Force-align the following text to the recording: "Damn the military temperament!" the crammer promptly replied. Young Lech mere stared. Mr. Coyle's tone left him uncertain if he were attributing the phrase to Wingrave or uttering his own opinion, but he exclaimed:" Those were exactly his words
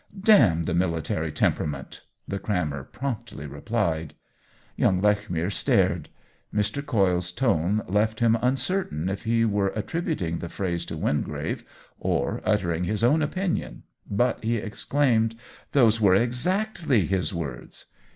"Damn 0.19 0.63
the 0.63 0.73
military 0.73 1.31
temperament!" 1.31 2.01
the 2.27 2.39
crammer 2.39 2.83
promptly 2.83 3.45
replied. 3.45 4.15
Young 4.75 4.99
Lech 4.99 5.29
mere 5.29 5.51
stared. 5.51 6.09
Mr. 6.51 6.83
Coyle's 6.83 7.31
tone 7.31 7.83
left 7.87 8.19
him 8.19 8.35
uncertain 8.41 9.09
if 9.09 9.25
he 9.25 9.45
were 9.45 9.67
attributing 9.75 10.39
the 10.39 10.49
phrase 10.49 10.85
to 10.85 10.97
Wingrave 10.97 11.63
or 11.99 12.41
uttering 12.45 12.85
his 12.85 13.03
own 13.03 13.21
opinion, 13.21 13.83
but 14.09 14.43
he 14.43 14.55
exclaimed:" 14.57 15.35
Those 15.73 16.01
were 16.01 16.15
exactly 16.15 17.05
his 17.05 17.31
words 17.31 17.85